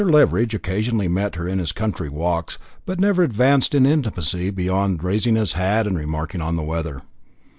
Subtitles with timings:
[0.03, 2.57] Leveridge occasionally met her in his country walks,
[2.87, 7.03] but never advanced in intimacy beyond raising his hat and remarking on the weather.